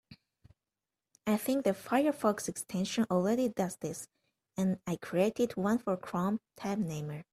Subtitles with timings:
[1.27, 4.07] I think the Firefox extension already does this,
[4.57, 7.23] and I created one for Chrome, Tab Namer.